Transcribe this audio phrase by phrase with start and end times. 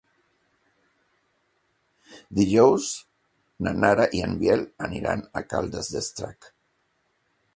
[2.39, 2.87] Dijous
[3.67, 6.49] na Nara i en Biel aniran a Caldes d'Estrac.